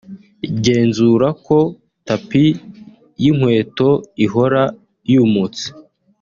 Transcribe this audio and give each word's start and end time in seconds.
Genzura 0.63 1.27
ko 1.45 1.57
tapis 2.07 2.49
y’inkweto 3.23 3.89
ihora 4.25 4.63
yumutse 5.11 5.65